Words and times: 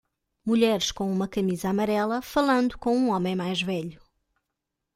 Mulheres 0.45 0.91
com 0.91 1.11
uma 1.11 1.27
camisa 1.27 1.69
amarela 1.69 2.23
falando 2.23 2.75
com 2.75 2.97
um 2.97 3.11
homem 3.11 3.35
mais 3.35 3.61
velho. 3.61 4.01